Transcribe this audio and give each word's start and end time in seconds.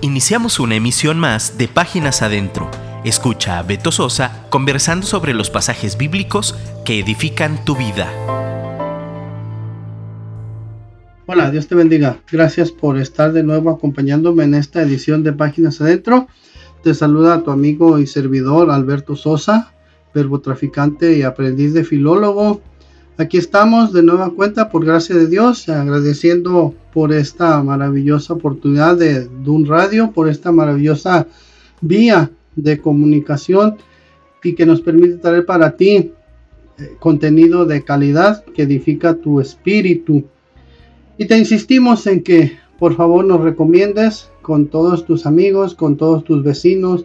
Iniciamos 0.00 0.60
una 0.60 0.76
emisión 0.76 1.18
más 1.18 1.58
de 1.58 1.66
Páginas 1.66 2.22
Adentro. 2.22 2.70
Escucha 3.04 3.58
a 3.58 3.64
Beto 3.64 3.90
Sosa 3.90 4.46
conversando 4.48 5.04
sobre 5.04 5.34
los 5.34 5.50
pasajes 5.50 5.98
bíblicos 5.98 6.54
que 6.84 7.00
edifican 7.00 7.64
tu 7.64 7.74
vida. 7.74 8.08
Hola, 11.26 11.50
Dios 11.50 11.66
te 11.66 11.74
bendiga. 11.74 12.20
Gracias 12.30 12.70
por 12.70 12.96
estar 12.96 13.32
de 13.32 13.42
nuevo 13.42 13.70
acompañándome 13.70 14.44
en 14.44 14.54
esta 14.54 14.82
edición 14.82 15.24
de 15.24 15.32
Páginas 15.32 15.80
Adentro. 15.80 16.28
Te 16.84 16.94
saluda 16.94 17.42
tu 17.42 17.50
amigo 17.50 17.98
y 17.98 18.06
servidor 18.06 18.70
Alberto 18.70 19.16
Sosa, 19.16 19.72
verbo 20.14 20.40
traficante 20.40 21.18
y 21.18 21.22
aprendiz 21.22 21.74
de 21.74 21.82
filólogo. 21.82 22.62
Aquí 23.20 23.36
estamos 23.36 23.92
de 23.92 24.04
nueva 24.04 24.30
cuenta 24.30 24.70
por 24.70 24.84
gracia 24.84 25.16
de 25.16 25.26
Dios, 25.26 25.68
agradeciendo 25.68 26.72
por 26.92 27.12
esta 27.12 27.60
maravillosa 27.64 28.34
oportunidad 28.34 28.96
de 28.96 29.28
un 29.44 29.66
Radio, 29.66 30.12
por 30.12 30.28
esta 30.28 30.52
maravillosa 30.52 31.26
vía 31.80 32.30
de 32.54 32.78
comunicación 32.80 33.76
y 34.44 34.54
que 34.54 34.64
nos 34.64 34.82
permite 34.82 35.16
traer 35.16 35.44
para 35.44 35.76
ti 35.76 35.96
eh, 35.96 36.12
contenido 37.00 37.66
de 37.66 37.82
calidad 37.82 38.44
que 38.44 38.62
edifica 38.62 39.14
tu 39.14 39.40
espíritu. 39.40 40.22
Y 41.18 41.24
te 41.24 41.36
insistimos 41.36 42.06
en 42.06 42.22
que 42.22 42.56
por 42.78 42.94
favor 42.94 43.24
nos 43.24 43.40
recomiendes 43.40 44.30
con 44.42 44.68
todos 44.68 45.04
tus 45.04 45.26
amigos, 45.26 45.74
con 45.74 45.96
todos 45.96 46.22
tus 46.22 46.44
vecinos, 46.44 47.04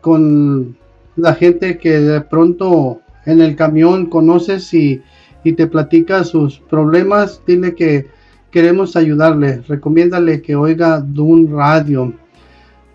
con 0.00 0.76
la 1.14 1.34
gente 1.36 1.78
que 1.78 2.00
de 2.00 2.20
pronto 2.20 2.98
en 3.26 3.40
el 3.40 3.54
camión 3.54 4.06
conoces 4.06 4.74
y 4.74 5.02
y 5.44 5.52
te 5.54 5.66
platica 5.66 6.24
sus 6.24 6.58
problemas, 6.58 7.42
dile 7.46 7.74
que 7.74 8.06
queremos 8.50 8.96
ayudarle. 8.96 9.62
Recomiéndale 9.66 10.42
que 10.42 10.54
oiga 10.54 11.00
Dun 11.00 11.50
Radio. 11.52 12.12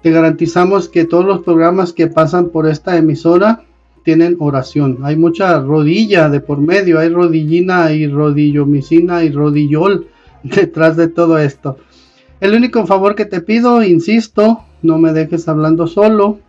Te 0.02 0.12
garantizamos 0.12 0.88
que 0.88 1.06
todos 1.06 1.26
los 1.26 1.42
programas 1.42 1.92
que 1.92 2.08
pasan 2.08 2.50
por 2.50 2.68
esta 2.68 2.96
emisora 2.96 3.64
tienen 4.04 4.38
oración. 4.40 5.00
Hay 5.04 5.18
mucha 5.18 5.60
rodilla 5.60 6.30
de 6.30 6.40
por 6.40 6.60
medio, 6.60 7.00
hay 7.00 7.10
rodillina 7.10 7.92
y 7.92 8.08
rodillomicina 8.08 9.24
y 9.24 9.32
rodillol 9.32 10.08
detrás 10.44 10.96
de 10.96 11.10
todo 11.10 11.38
esto. 11.38 11.78
El 12.40 12.54
único 12.54 12.86
favor 12.86 13.16
que 13.16 13.26
te 13.26 13.42
pido, 13.42 13.84
insisto, 13.84 14.62
no 14.84 15.00
me 15.00 15.12
dejes 15.12 15.48
hablando 15.50 15.88
solo. 15.88 16.40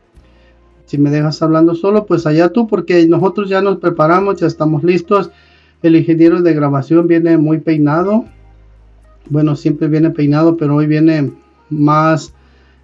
Si 0.84 0.98
me 0.98 1.10
dejas 1.10 1.42
hablando 1.42 1.74
solo, 1.74 2.06
pues 2.06 2.26
allá 2.26 2.50
tú, 2.50 2.66
porque 2.66 3.06
nosotros 3.06 3.48
ya 3.48 3.60
nos 3.60 3.78
preparamos, 3.78 4.40
ya 4.40 4.46
estamos 4.46 4.84
listos 4.84 5.30
el 5.82 5.96
ingeniero 5.96 6.42
de 6.42 6.54
grabación 6.54 7.08
viene 7.08 7.38
muy 7.38 7.58
peinado. 7.58 8.26
Bueno, 9.28 9.56
siempre 9.56 9.88
viene 9.88 10.10
peinado, 10.10 10.56
pero 10.56 10.76
hoy 10.76 10.86
viene 10.86 11.32
más 11.70 12.32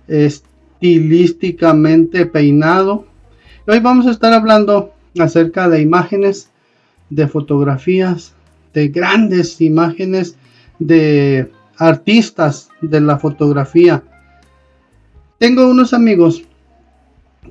estilísticamente 0.07 2.27
peinado. 2.27 3.07
Hoy 3.67 3.81
vamos 3.81 4.07
a 4.07 4.11
estar 4.11 4.33
hablando 4.33 4.93
acerca 5.19 5.69
de 5.69 5.81
imágenes, 5.81 6.51
de 7.11 7.27
fotografías, 7.29 8.35
de 8.73 8.89
grandes 8.89 9.61
imágenes 9.61 10.37
de 10.79 11.51
artistas 11.79 12.71
de 12.81 13.01
la 13.01 13.19
fotografía. 13.19 14.03
Tengo 15.39 15.69
unos 15.69 15.93
amigos 15.95 16.43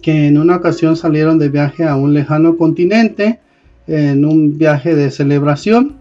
que 0.01 0.27
en 0.27 0.37
una 0.37 0.57
ocasión 0.57 0.95
salieron 0.95 1.39
de 1.39 1.49
viaje 1.49 1.85
a 1.85 1.95
un 1.95 2.13
lejano 2.13 2.57
continente 2.57 3.39
en 3.87 4.25
un 4.25 4.57
viaje 4.57 4.95
de 4.95 5.11
celebración. 5.11 5.95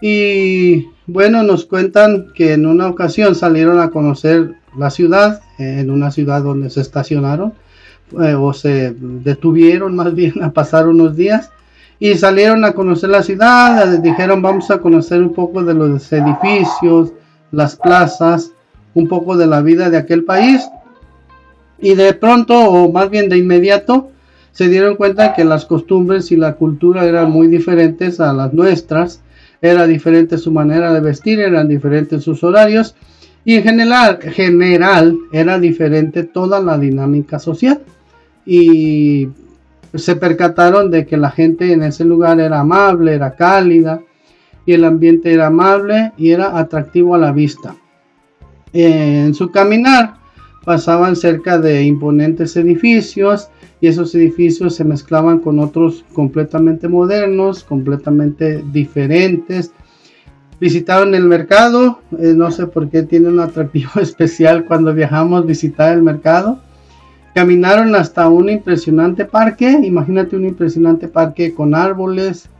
Y 0.00 0.86
bueno, 1.06 1.42
nos 1.42 1.64
cuentan 1.64 2.28
que 2.34 2.52
en 2.52 2.66
una 2.66 2.88
ocasión 2.88 3.34
salieron 3.34 3.80
a 3.80 3.90
conocer 3.90 4.54
la 4.76 4.90
ciudad, 4.90 5.42
en 5.58 5.90
una 5.90 6.10
ciudad 6.10 6.42
donde 6.42 6.70
se 6.70 6.80
estacionaron 6.80 7.52
eh, 8.22 8.34
o 8.34 8.52
se 8.52 8.94
detuvieron 8.98 9.96
más 9.96 10.14
bien 10.14 10.42
a 10.42 10.50
pasar 10.52 10.88
unos 10.88 11.16
días 11.16 11.50
y 11.98 12.14
salieron 12.14 12.64
a 12.64 12.72
conocer 12.72 13.10
la 13.10 13.22
ciudad, 13.22 13.98
dijeron 13.98 14.40
vamos 14.40 14.70
a 14.70 14.78
conocer 14.78 15.20
un 15.20 15.34
poco 15.34 15.64
de 15.64 15.74
los 15.74 16.12
edificios, 16.12 17.12
las 17.50 17.74
plazas, 17.74 18.52
un 18.94 19.08
poco 19.08 19.36
de 19.36 19.46
la 19.46 19.60
vida 19.60 19.90
de 19.90 19.96
aquel 19.96 20.24
país 20.24 20.68
y 21.80 21.94
de 21.94 22.14
pronto 22.14 22.58
o 22.58 22.92
más 22.92 23.10
bien 23.10 23.28
de 23.28 23.38
inmediato 23.38 24.10
se 24.52 24.68
dieron 24.68 24.96
cuenta 24.96 25.34
que 25.34 25.44
las 25.44 25.66
costumbres 25.66 26.32
y 26.32 26.36
la 26.36 26.54
cultura 26.54 27.04
eran 27.04 27.30
muy 27.30 27.48
diferentes 27.48 28.20
a 28.20 28.32
las 28.32 28.52
nuestras, 28.52 29.22
era 29.60 29.86
diferente 29.86 30.38
su 30.38 30.52
manera 30.52 30.92
de 30.92 31.00
vestir, 31.00 31.40
eran 31.40 31.68
diferentes 31.68 32.22
sus 32.22 32.44
horarios 32.44 32.94
y 33.44 33.54
en 33.54 33.62
general, 33.62 34.18
general 34.20 35.16
era 35.32 35.58
diferente 35.58 36.22
toda 36.22 36.60
la 36.60 36.76
dinámica 36.76 37.38
social. 37.38 37.80
Y 38.44 39.28
se 39.94 40.16
percataron 40.16 40.90
de 40.90 41.06
que 41.06 41.16
la 41.16 41.30
gente 41.30 41.72
en 41.72 41.82
ese 41.82 42.04
lugar 42.04 42.40
era 42.40 42.60
amable, 42.60 43.14
era 43.14 43.34
cálida 43.34 44.00
y 44.66 44.74
el 44.74 44.84
ambiente 44.84 45.32
era 45.32 45.46
amable 45.46 46.12
y 46.18 46.30
era 46.30 46.58
atractivo 46.58 47.14
a 47.14 47.18
la 47.18 47.32
vista. 47.32 47.74
En 48.74 49.32
su 49.32 49.50
caminar 49.50 50.17
pasaban 50.68 51.16
cerca 51.16 51.58
de 51.58 51.82
imponentes 51.84 52.54
edificios 52.54 53.48
y 53.80 53.86
esos 53.86 54.14
edificios 54.14 54.74
se 54.74 54.84
mezclaban 54.84 55.38
con 55.38 55.60
otros 55.60 56.04
completamente 56.12 56.88
modernos, 56.88 57.64
completamente 57.64 58.62
diferentes. 58.70 59.72
Visitaron 60.60 61.14
el 61.14 61.24
mercado, 61.24 62.00
eh, 62.18 62.34
no 62.36 62.50
sé 62.50 62.66
por 62.66 62.90
qué 62.90 63.02
tiene 63.02 63.28
un 63.28 63.40
atractivo 63.40 63.92
especial 64.02 64.66
cuando 64.66 64.92
viajamos 64.92 65.46
visitar 65.46 65.94
el 65.94 66.02
mercado. 66.02 66.58
Caminaron 67.34 67.94
hasta 67.94 68.28
un 68.28 68.50
impresionante 68.50 69.24
parque, 69.24 69.70
imagínate 69.70 70.36
un 70.36 70.44
impresionante 70.44 71.08
parque 71.08 71.54
con 71.54 71.74
árboles, 71.74 72.50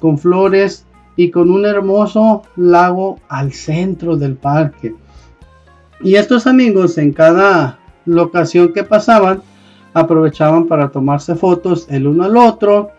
con 0.00 0.16
flores 0.16 0.86
y 1.16 1.30
con 1.30 1.50
un 1.50 1.66
hermoso 1.66 2.44
lago 2.56 3.18
al 3.28 3.52
centro 3.52 4.16
del 4.16 4.36
parque. 4.36 4.94
Y 6.00 6.14
estos 6.14 6.46
amigos 6.46 6.96
en 6.98 7.12
cada 7.12 7.78
locación 8.04 8.72
que 8.72 8.84
pasaban, 8.84 9.42
aprovechaban 9.94 10.66
para 10.66 10.90
tomarse 10.90 11.34
fotos 11.34 11.86
el 11.90 12.06
uno 12.06 12.24
al 12.24 12.36
otro, 12.36 12.90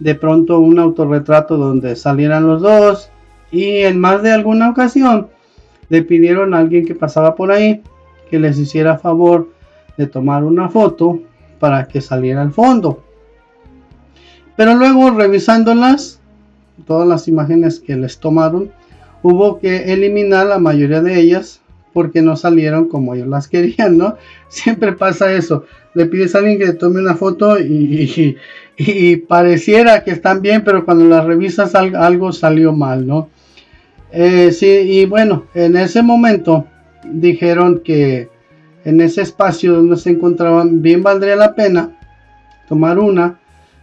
de 0.00 0.14
pronto 0.16 0.58
un 0.58 0.80
autorretrato 0.80 1.56
donde 1.56 1.94
salieran 1.94 2.46
los 2.46 2.60
dos 2.60 3.10
y 3.52 3.78
en 3.82 4.00
más 4.00 4.22
de 4.22 4.32
alguna 4.32 4.70
ocasión 4.70 5.28
le 5.88 6.02
pidieron 6.02 6.54
a 6.54 6.58
alguien 6.58 6.84
que 6.84 6.94
pasaba 6.94 7.36
por 7.36 7.52
ahí 7.52 7.82
que 8.28 8.40
les 8.40 8.58
hiciera 8.58 8.98
favor 8.98 9.50
de 9.96 10.06
tomar 10.06 10.42
una 10.42 10.68
foto 10.68 11.20
para 11.60 11.86
que 11.86 12.00
saliera 12.00 12.42
al 12.42 12.52
fondo. 12.52 13.04
Pero 14.56 14.74
luego 14.74 15.10
revisándolas, 15.10 16.18
todas 16.86 17.06
las 17.06 17.28
imágenes 17.28 17.78
que 17.78 17.94
les 17.94 18.18
tomaron, 18.18 18.72
hubo 19.22 19.60
que 19.60 19.92
eliminar 19.92 20.46
la 20.46 20.58
mayoría 20.58 21.00
de 21.00 21.20
ellas 21.20 21.61
porque 21.92 22.22
no 22.22 22.36
salieron 22.36 22.88
como 22.88 23.14
ellos 23.14 23.28
las 23.28 23.48
querían, 23.48 23.98
¿no? 23.98 24.16
Siempre 24.48 24.92
pasa 24.92 25.32
eso. 25.32 25.64
Le 25.94 26.06
pides 26.06 26.34
a 26.34 26.38
alguien 26.38 26.58
que 26.58 26.72
tome 26.72 27.00
una 27.00 27.14
foto 27.14 27.58
y, 27.58 28.36
pareciera 29.28 30.02
que 30.02 30.10
están 30.10 30.42
bien, 30.42 30.62
pero 30.64 30.84
cuando 30.84 31.04
las 31.04 31.24
revisas 31.24 31.74
algo 31.74 32.32
salió 32.32 32.72
mal, 32.72 33.06
¿no? 33.06 33.28
Eh, 34.10 34.52
sí, 34.52 34.66
y 34.66 35.06
bueno, 35.06 35.44
en 35.54 35.76
ese 35.76 36.02
momento 36.02 36.66
dijeron 37.04 37.80
que 37.84 38.28
en 38.84 39.00
ese 39.00 39.22
espacio 39.22 39.74
donde 39.74 39.96
se 39.96 40.10
encontraban 40.10 40.82
bien 40.82 41.02
valdría 41.02 41.36
la 41.36 41.54
pena 41.54 41.98
tomar 42.68 42.98
una 42.98 43.38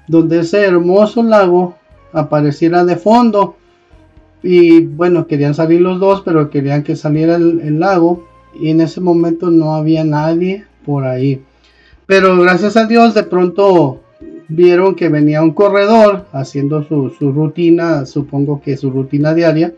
donde 0.07 0.39
ese 0.39 0.65
hermoso 0.65 1.23
lago 1.23 1.77
apareciera 2.11 2.83
de 2.83 2.95
fondo 2.95 3.57
y 4.41 4.81
bueno, 4.81 5.27
querían 5.27 5.53
salir 5.53 5.81
los 5.81 5.99
dos, 5.99 6.21
pero 6.23 6.49
querían 6.49 6.83
que 6.83 6.95
saliera 6.95 7.35
el, 7.35 7.79
lago. 7.79 8.25
Y 8.59 8.69
en 8.69 8.81
ese 8.81 9.01
momento 9.01 9.49
no 9.49 9.75
había 9.75 10.03
nadie 10.03 10.65
por 10.85 11.05
ahí. 11.05 11.43
Pero 12.05 12.37
gracias 12.37 12.77
a 12.77 12.85
Dios 12.85 13.13
de 13.13 13.23
pronto 13.23 14.01
vieron 14.47 14.95
que 14.95 15.09
venía 15.09 15.43
un 15.43 15.51
corredor 15.51 16.25
haciendo 16.31 16.83
su, 16.83 17.11
su, 17.11 17.31
rutina, 17.31 18.05
supongo 18.05 18.61
que 18.61 18.77
su 18.77 18.89
rutina 18.89 19.33
diaria. 19.33 19.73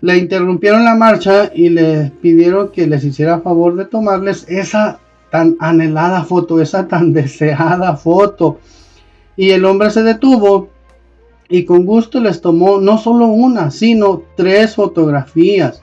Le 0.00 0.18
interrumpieron 0.18 0.84
la 0.84 0.94
marcha 0.94 1.50
y 1.54 1.68
le 1.68 2.10
pidieron 2.20 2.70
que 2.70 2.86
les 2.86 3.04
hiciera 3.04 3.40
favor 3.40 3.76
de 3.76 3.84
tomarles 3.84 4.46
esa 4.48 4.98
tan 5.30 5.56
anhelada 5.60 6.24
foto, 6.24 6.60
esa 6.60 6.88
tan 6.88 7.12
deseada 7.12 7.96
foto. 7.96 8.58
Y 9.36 9.50
el 9.50 9.64
hombre 9.64 9.90
se 9.90 10.02
detuvo 10.02 10.70
y 11.48 11.64
con 11.64 11.86
gusto 11.86 12.20
les 12.20 12.40
tomó 12.40 12.80
no 12.80 12.98
solo 12.98 13.26
una, 13.26 13.70
sino 13.70 14.22
tres 14.36 14.74
fotografías. 14.74 15.82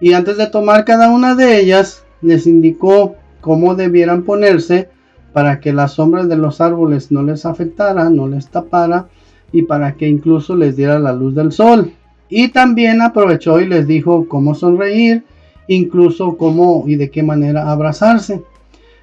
Y 0.00 0.14
antes 0.14 0.38
de 0.38 0.46
tomar 0.46 0.84
cada 0.84 1.10
una 1.10 1.34
de 1.34 1.60
ellas, 1.60 2.04
les 2.22 2.46
indicó 2.46 3.16
cómo 3.40 3.74
debieran 3.74 4.22
ponerse 4.22 4.88
para 5.32 5.60
que 5.60 5.72
las 5.72 5.92
sombras 5.92 6.28
de 6.28 6.36
los 6.36 6.60
árboles 6.60 7.12
no 7.12 7.22
les 7.22 7.46
afectara, 7.46 8.10
no 8.10 8.26
les 8.26 8.48
tapara 8.48 9.08
y 9.52 9.62
para 9.62 9.94
que 9.94 10.08
incluso 10.08 10.56
les 10.56 10.76
diera 10.76 10.98
la 10.98 11.12
luz 11.12 11.34
del 11.34 11.52
sol. 11.52 11.92
Y 12.28 12.48
también 12.48 13.02
aprovechó 13.02 13.60
y 13.60 13.66
les 13.66 13.86
dijo 13.86 14.26
cómo 14.28 14.54
sonreír 14.54 15.24
incluso 15.70 16.36
cómo 16.36 16.84
y 16.86 16.96
de 16.96 17.10
qué 17.10 17.22
manera 17.22 17.70
abrazarse. 17.70 18.42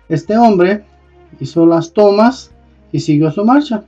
Este 0.09 0.37
hombre 0.37 0.83
hizo 1.39 1.65
las 1.65 1.93
tomas 1.93 2.51
y 2.91 2.99
siguió 2.99 3.31
su 3.31 3.45
marcha. 3.45 3.85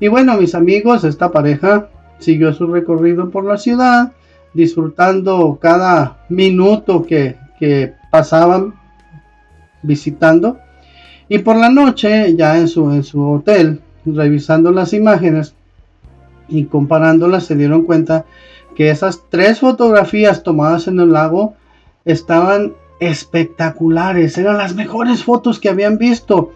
Y 0.00 0.08
bueno, 0.08 0.36
mis 0.36 0.54
amigos, 0.54 1.04
esta 1.04 1.30
pareja 1.30 1.88
siguió 2.18 2.52
su 2.54 2.66
recorrido 2.66 3.30
por 3.30 3.44
la 3.44 3.58
ciudad, 3.58 4.12
disfrutando 4.54 5.58
cada 5.60 6.24
minuto 6.28 7.04
que, 7.04 7.36
que 7.58 7.92
pasaban 8.10 8.74
visitando. 9.82 10.58
Y 11.28 11.38
por 11.38 11.56
la 11.56 11.68
noche, 11.68 12.34
ya 12.34 12.58
en 12.58 12.66
su, 12.66 12.90
en 12.90 13.04
su 13.04 13.30
hotel, 13.30 13.80
revisando 14.04 14.72
las 14.72 14.92
imágenes 14.94 15.54
y 16.48 16.64
comparándolas, 16.64 17.44
se 17.44 17.54
dieron 17.54 17.84
cuenta 17.84 18.24
que 18.74 18.90
esas 18.90 19.22
tres 19.28 19.60
fotografías 19.60 20.42
tomadas 20.42 20.88
en 20.88 20.98
el 20.98 21.12
lago 21.12 21.54
estaban 22.04 22.72
espectaculares, 23.00 24.36
eran 24.38 24.58
las 24.58 24.74
mejores 24.74 25.24
fotos 25.24 25.58
que 25.58 25.68
habían 25.68 25.98
visto 25.98 26.52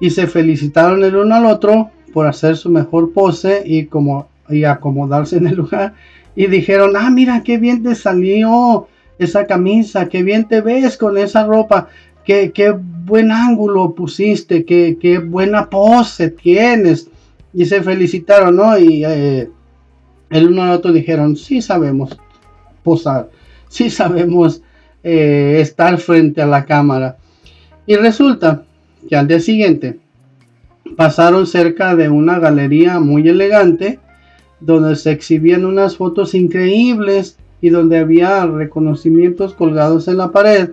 y 0.00 0.10
se 0.10 0.26
felicitaron 0.26 1.04
el 1.04 1.16
uno 1.16 1.34
al 1.34 1.46
otro 1.46 1.90
por 2.08 2.26
hacer 2.26 2.56
su 2.56 2.70
mejor 2.70 3.12
pose 3.12 3.62
y 3.64 3.86
como 3.86 4.28
y 4.48 4.64
acomodarse 4.64 5.36
en 5.36 5.46
el 5.46 5.56
lugar 5.56 5.94
y 6.34 6.46
dijeron, 6.46 6.96
"Ah, 6.96 7.10
mira 7.10 7.42
qué 7.42 7.58
bien 7.58 7.82
te 7.82 7.94
salió 7.94 8.88
esa 9.18 9.46
camisa, 9.46 10.08
qué 10.08 10.22
bien 10.22 10.46
te 10.46 10.60
ves 10.60 10.96
con 10.96 11.18
esa 11.18 11.44
ropa, 11.44 11.88
qué, 12.24 12.52
qué 12.52 12.70
buen 12.70 13.30
ángulo 13.30 13.94
pusiste, 13.94 14.64
qué, 14.64 14.96
qué, 15.00 15.18
buena 15.18 15.68
pose 15.68 16.30
tienes." 16.30 17.08
Y 17.52 17.64
se 17.66 17.82
felicitaron, 17.82 18.56
¿no? 18.56 18.78
Y 18.78 19.04
eh, 19.04 19.50
el 20.30 20.48
uno 20.48 20.62
al 20.62 20.70
otro 20.70 20.92
dijeron, 20.92 21.36
"Sí 21.36 21.60
sabemos 21.60 22.18
posar, 22.82 23.30
sí 23.68 23.90
sabemos 23.90 24.62
eh, 25.02 25.58
estar 25.60 25.98
frente 25.98 26.42
a 26.42 26.46
la 26.46 26.64
cámara. 26.64 27.16
Y 27.86 27.96
resulta 27.96 28.64
que 29.08 29.16
al 29.16 29.28
día 29.28 29.40
siguiente 29.40 29.98
pasaron 30.96 31.46
cerca 31.46 31.96
de 31.96 32.08
una 32.08 32.38
galería 32.38 33.00
muy 33.00 33.28
elegante 33.28 33.98
donde 34.60 34.96
se 34.96 35.12
exhibían 35.12 35.64
unas 35.64 35.96
fotos 35.96 36.34
increíbles 36.34 37.36
y 37.60 37.70
donde 37.70 37.98
había 37.98 38.46
reconocimientos 38.46 39.54
colgados 39.54 40.08
en 40.08 40.16
la 40.16 40.30
pared. 40.30 40.70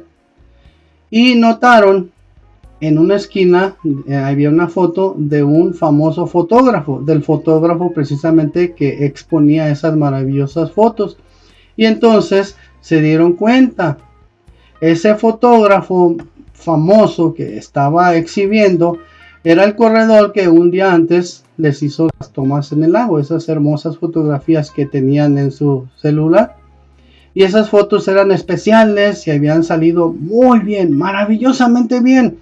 Y 1.09 1.35
notaron 1.35 2.11
en 2.81 2.97
una 2.97 3.15
esquina 3.15 3.77
eh, 4.07 4.15
había 4.15 4.49
una 4.49 4.67
foto 4.67 5.15
de 5.17 5.43
un 5.43 5.73
famoso 5.73 6.27
fotógrafo, 6.27 7.01
del 7.01 7.23
fotógrafo 7.23 7.91
precisamente 7.93 8.73
que 8.73 9.05
exponía 9.05 9.69
esas 9.69 9.95
maravillosas 9.95 10.71
fotos. 10.71 11.17
Y 11.75 11.85
entonces 11.85 12.57
se 12.81 13.01
dieron 13.01 13.33
cuenta 13.33 13.97
ese 14.81 15.15
fotógrafo 15.15 16.15
famoso 16.53 17.33
que 17.33 17.57
estaba 17.57 18.15
exhibiendo 18.15 18.99
era 19.45 19.63
el 19.63 19.75
corredor 19.75 20.33
que 20.33 20.49
un 20.49 20.71
día 20.71 20.91
antes 20.91 21.43
les 21.57 21.83
hizo 21.83 22.09
las 22.19 22.31
tomas 22.31 22.71
en 22.71 22.83
el 22.83 22.93
lago, 22.93 23.19
esas 23.19 23.47
hermosas 23.47 23.95
fotografías 23.99 24.71
que 24.71 24.87
tenían 24.87 25.37
en 25.37 25.51
su 25.51 25.87
celular. 25.97 26.55
Y 27.35 27.43
esas 27.43 27.69
fotos 27.69 28.07
eran 28.07 28.31
especiales 28.31 29.27
y 29.27 29.31
habían 29.31 29.63
salido 29.63 30.11
muy 30.11 30.59
bien, 30.59 30.97
maravillosamente 30.97 31.99
bien. 31.99 32.39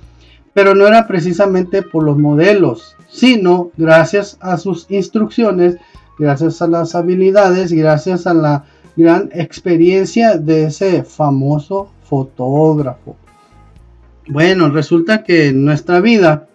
Pero 0.53 0.75
no 0.75 0.87
era 0.87 1.05
precisamente 1.05 1.81
por 1.81 2.05
los 2.05 2.17
modelos, 2.17 2.95
sino 3.09 3.71
gracias 3.75 4.37
a 4.39 4.55
sus 4.57 4.89
instrucciones, 4.89 5.75
gracias 6.17 6.61
a 6.61 6.67
las 6.67 6.95
habilidades, 6.95 7.73
gracias 7.73 8.27
a 8.27 8.33
la 8.33 8.63
gran 8.95 9.29
experiencia 9.33 10.37
de 10.37 10.65
ese 10.67 11.03
famoso 11.03 11.89
fotógrafo. 12.03 13.17
Bueno, 14.29 14.69
resulta 14.69 15.25
que 15.25 15.47
en 15.47 15.65
nuestra 15.65 15.99
vida, 15.99 16.47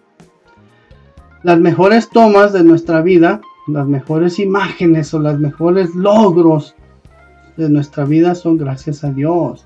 las 1.43 1.59
mejores 1.59 2.09
tomas 2.09 2.53
de 2.53 2.63
nuestra 2.63 3.01
vida, 3.01 3.41
las 3.67 3.87
mejores 3.87 4.39
imágenes 4.39 5.13
o 5.13 5.19
las 5.19 5.39
mejores 5.39 5.95
logros 5.95 6.75
de 7.55 7.69
nuestra 7.69 8.05
vida 8.05 8.35
son 8.35 8.57
gracias 8.57 9.03
a 9.03 9.11
Dios. 9.11 9.65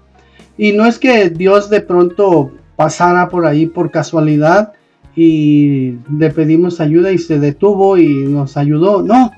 Y 0.58 0.74
no 0.74 0.86
es 0.86 1.00
que 1.00 1.30
Dios 1.30 1.70
de 1.70 1.82
pronto 1.82 2.52
pasara 2.76 3.30
por 3.30 3.46
ahí 3.46 3.66
por 3.66 3.92
casualidad 3.92 4.74
y 5.16 5.98
le 6.16 6.30
pedimos 6.32 6.80
ayuda 6.80 7.12
y 7.12 7.18
se 7.18 7.40
detuvo 7.40 7.98
y 7.98 8.26
nos 8.26 8.58
ayudó. 8.58 9.02
No, 9.02 9.32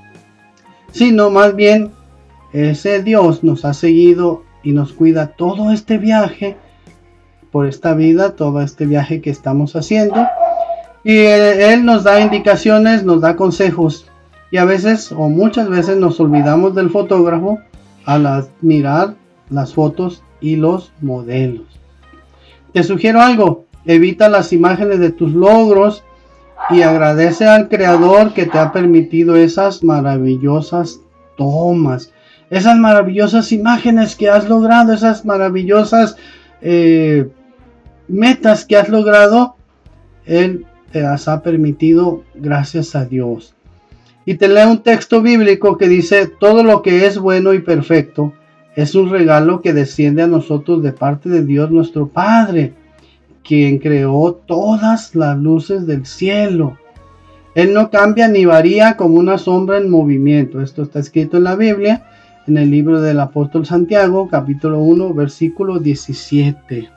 sino 0.92 1.30
más 1.30 1.54
bien 1.54 1.90
ese 2.52 3.02
Dios 3.02 3.44
nos 3.44 3.64
ha 3.64 3.74
seguido 3.74 4.42
y 4.62 4.72
nos 4.72 4.92
cuida 4.92 5.28
todo 5.28 5.70
este 5.70 5.98
viaje, 5.98 6.56
por 7.50 7.66
esta 7.66 7.94
vida, 7.94 8.34
todo 8.34 8.60
este 8.60 8.84
viaje 8.84 9.20
que 9.20 9.30
estamos 9.30 9.76
haciendo. 9.76 10.26
Y 11.06 11.18
Él 11.18 11.84
nos 11.84 12.02
da 12.02 12.20
indicaciones, 12.20 13.04
nos 13.04 13.20
da 13.20 13.36
consejos. 13.36 14.10
Y 14.50 14.56
a 14.56 14.64
veces 14.64 15.12
o 15.12 15.28
muchas 15.28 15.68
veces 15.68 15.98
nos 15.98 16.18
olvidamos 16.18 16.74
del 16.74 16.90
fotógrafo 16.90 17.60
al 18.06 18.48
mirar 18.60 19.14
las 19.48 19.72
fotos 19.72 20.24
y 20.40 20.56
los 20.56 20.92
modelos. 21.00 21.66
Te 22.72 22.82
sugiero 22.82 23.20
algo, 23.20 23.66
evita 23.84 24.28
las 24.28 24.52
imágenes 24.52 24.98
de 24.98 25.12
tus 25.12 25.32
logros 25.32 26.02
y 26.70 26.82
agradece 26.82 27.46
al 27.46 27.68
creador 27.68 28.34
que 28.34 28.46
te 28.46 28.58
ha 28.58 28.72
permitido 28.72 29.36
esas 29.36 29.84
maravillosas 29.84 30.98
tomas 31.36 32.12
esas 32.50 32.76
maravillosas 32.78 33.52
imágenes 33.52 34.16
que 34.16 34.28
has 34.28 34.48
logrado, 34.48 34.92
esas 34.92 35.24
maravillosas 35.24 36.16
eh, 36.62 37.28
metas 38.08 38.64
que 38.64 38.76
has 38.76 38.88
logrado, 38.88 39.54
Él 40.24 40.66
te 40.96 41.30
ha 41.30 41.42
permitido 41.42 42.22
gracias 42.34 42.94
a 42.94 43.04
Dios. 43.04 43.54
Y 44.24 44.36
te 44.36 44.48
leo 44.48 44.70
un 44.70 44.82
texto 44.82 45.20
bíblico 45.20 45.76
que 45.76 45.88
dice, 45.88 46.26
todo 46.26 46.64
lo 46.64 46.80
que 46.80 47.06
es 47.06 47.18
bueno 47.18 47.52
y 47.52 47.60
perfecto 47.60 48.32
es 48.74 48.94
un 48.94 49.10
regalo 49.10 49.60
que 49.60 49.74
desciende 49.74 50.22
a 50.22 50.26
nosotros 50.26 50.82
de 50.82 50.92
parte 50.92 51.28
de 51.28 51.44
Dios 51.44 51.70
nuestro 51.70 52.08
Padre, 52.08 52.72
quien 53.44 53.78
creó 53.78 54.40
todas 54.46 55.14
las 55.14 55.38
luces 55.38 55.86
del 55.86 56.06
cielo. 56.06 56.78
Él 57.54 57.74
no 57.74 57.90
cambia 57.90 58.28
ni 58.28 58.46
varía 58.46 58.96
como 58.96 59.16
una 59.16 59.38
sombra 59.38 59.78
en 59.78 59.90
movimiento. 59.90 60.62
Esto 60.62 60.82
está 60.82 60.98
escrito 60.98 61.36
en 61.36 61.44
la 61.44 61.56
Biblia 61.56 62.06
en 62.46 62.56
el 62.56 62.70
libro 62.70 63.00
del 63.00 63.20
apóstol 63.20 63.66
Santiago, 63.66 64.28
capítulo 64.28 64.78
1, 64.80 65.12
versículo 65.14 65.78
17. 65.78 66.88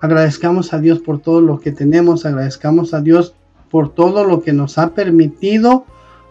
Agradezcamos 0.00 0.72
a 0.72 0.78
Dios 0.78 1.00
por 1.00 1.20
todo 1.20 1.40
lo 1.40 1.60
que 1.60 1.72
tenemos, 1.72 2.24
agradezcamos 2.24 2.94
a 2.94 3.00
Dios 3.00 3.34
por 3.70 3.94
todo 3.94 4.24
lo 4.24 4.42
que 4.42 4.52
nos 4.52 4.78
ha 4.78 4.94
permitido 4.94 5.84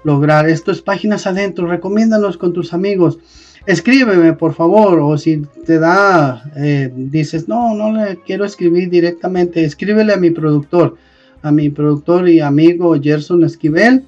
lograr. 0.03 0.49
Esto 0.49 0.71
es 0.71 0.81
páginas 0.81 1.27
adentro, 1.27 1.67
recomiéndanos 1.67 2.37
con 2.37 2.53
tus 2.53 2.73
amigos. 2.73 3.19
Escríbeme, 3.65 4.33
por 4.33 4.53
favor, 4.53 4.99
o 4.99 5.17
si 5.17 5.43
te 5.65 5.77
da, 5.79 6.43
eh, 6.55 6.91
dices, 6.95 7.47
no, 7.47 7.75
no 7.75 7.91
le 7.93 8.17
quiero 8.25 8.45
escribir 8.45 8.89
directamente, 8.89 9.63
escríbele 9.63 10.13
a 10.13 10.17
mi 10.17 10.31
productor, 10.31 10.95
a 11.41 11.51
mi 11.51 11.69
productor 11.69 12.27
y 12.27 12.39
amigo 12.39 12.95
Gerson 12.99 13.43
Esquivel 13.43 14.05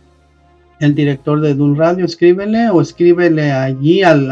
el 0.82 0.96
director 0.96 1.40
de 1.42 1.54
Dun 1.54 1.78
Radio, 1.78 2.06
escríbele 2.06 2.72
o 2.72 2.82
escríbele 2.82 3.52
allí 3.52 4.02
al, 4.02 4.32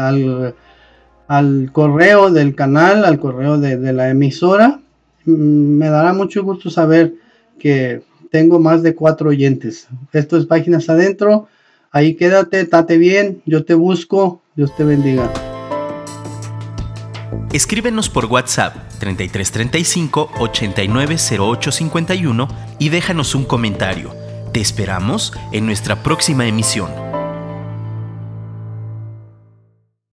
al, 1.28 1.72
correo 1.72 2.30
del 2.30 2.56
canal, 2.56 3.04
al 3.04 3.20
correo 3.20 3.56
de, 3.56 3.76
de, 3.76 3.92
la 3.92 4.10
emisora. 4.10 4.80
Mm, 5.24 5.78
me 5.78 5.88
dará 5.88 6.12
mucho 6.12 6.42
gusto 6.42 6.70
saber 6.70 7.14
que 7.58 8.02
tengo 8.30 8.58
más 8.58 8.82
de 8.82 8.94
cuatro 8.94 9.30
oyentes. 9.30 9.88
Esto 10.12 10.36
es 10.36 10.46
Páginas 10.46 10.88
Adentro. 10.88 11.48
Ahí 11.90 12.14
quédate, 12.14 12.64
tate 12.66 12.98
bien, 12.98 13.42
yo 13.46 13.64
te 13.64 13.74
busco, 13.74 14.42
Dios 14.54 14.74
te 14.76 14.84
bendiga. 14.84 15.30
Escríbenos 17.52 18.08
por 18.08 18.26
WhatsApp 18.26 18.76
3335 19.00 20.30
890851 20.38 22.48
y 22.78 22.90
déjanos 22.90 23.34
un 23.34 23.44
comentario. 23.44 24.14
Te 24.52 24.60
esperamos 24.60 25.32
en 25.50 25.66
nuestra 25.66 26.02
próxima 26.02 26.46
emisión. 26.46 27.09